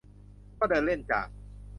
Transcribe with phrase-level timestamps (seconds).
[0.59, 1.27] ก็เดินเล่นจาก